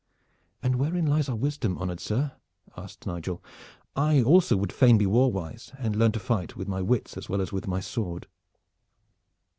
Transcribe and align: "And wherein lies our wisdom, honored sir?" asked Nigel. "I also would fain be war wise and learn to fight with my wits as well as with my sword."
"And 0.63 0.77
wherein 0.77 1.05
lies 1.05 1.29
our 1.29 1.35
wisdom, 1.35 1.77
honored 1.77 1.99
sir?" 1.99 2.31
asked 2.75 3.05
Nigel. 3.05 3.43
"I 3.95 4.23
also 4.23 4.57
would 4.57 4.73
fain 4.73 4.97
be 4.97 5.05
war 5.05 5.31
wise 5.31 5.73
and 5.77 5.95
learn 5.95 6.11
to 6.13 6.19
fight 6.19 6.55
with 6.55 6.67
my 6.67 6.81
wits 6.81 7.17
as 7.17 7.29
well 7.29 7.39
as 7.39 7.51
with 7.51 7.67
my 7.67 7.81
sword." 7.81 8.25